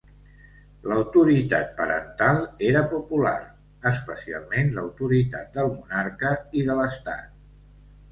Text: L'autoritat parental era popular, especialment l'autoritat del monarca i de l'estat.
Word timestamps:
L'autoritat 0.91 1.67
parental 1.81 2.39
era 2.69 2.81
popular, 2.93 3.33
especialment 3.91 4.73
l'autoritat 4.79 5.53
del 5.59 5.69
monarca 5.75 6.33
i 6.61 6.65
de 6.71 6.79
l'estat. 6.81 7.29